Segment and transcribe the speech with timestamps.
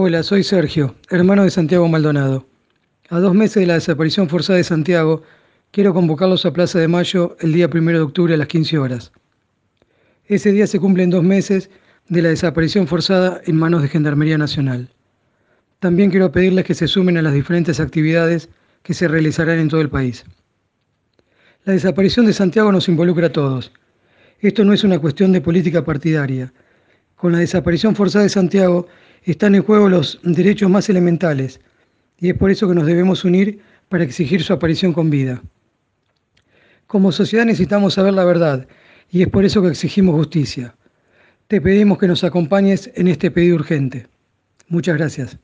[0.00, 2.46] Hola, soy Sergio, hermano de Santiago Maldonado.
[3.08, 5.24] A dos meses de la desaparición forzada de Santiago,
[5.72, 9.10] quiero convocarlos a Plaza de Mayo el día 1 de octubre a las 15 horas.
[10.26, 11.68] Ese día se cumplen dos meses
[12.08, 14.88] de la desaparición forzada en manos de Gendarmería Nacional.
[15.80, 18.50] También quiero pedirles que se sumen a las diferentes actividades
[18.84, 20.24] que se realizarán en todo el país.
[21.64, 23.72] La desaparición de Santiago nos involucra a todos.
[24.38, 26.52] Esto no es una cuestión de política partidaria.
[27.16, 28.86] Con la desaparición forzada de Santiago
[29.24, 31.60] están en juego los derechos más elementales
[32.18, 35.42] y es por eso que nos debemos unir para exigir su aparición con vida.
[36.86, 38.66] Como sociedad necesitamos saber la verdad
[39.10, 40.74] y es por eso que exigimos justicia.
[41.46, 44.06] Te pedimos que nos acompañes en este pedido urgente.
[44.68, 45.38] Muchas gracias.